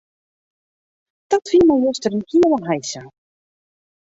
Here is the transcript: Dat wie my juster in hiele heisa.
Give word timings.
Dat 1.31 1.45
wie 1.51 1.61
my 1.67 1.77
juster 1.83 2.11
in 2.17 2.23
hiele 2.31 2.59
heisa. 2.67 3.03